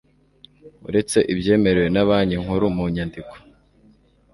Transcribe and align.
uretse 0.87 1.17
ibyemerewe 1.33 1.89
na 1.95 2.03
banki 2.07 2.37
nkuru 2.43 2.65
mu 2.75 2.85
nyandiko 2.95 3.35